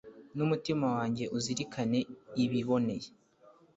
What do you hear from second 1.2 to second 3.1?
uzirikane ibiboneye